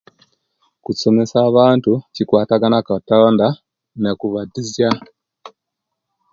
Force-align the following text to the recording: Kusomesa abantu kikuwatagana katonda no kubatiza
Kusomesa 0.83 1.37
abantu 1.49 1.91
kikuwatagana 2.13 2.77
katonda 2.89 3.45
no 4.01 4.11
kubatiza 4.19 4.89